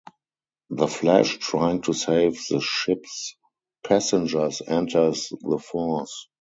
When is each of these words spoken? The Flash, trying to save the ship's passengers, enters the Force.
The 0.71 0.87
Flash, 0.87 1.37
trying 1.37 1.81
to 1.83 1.93
save 1.93 2.41
the 2.47 2.59
ship's 2.59 3.35
passengers, 3.85 4.63
enters 4.65 5.29
the 5.41 5.59
Force. 5.59 6.27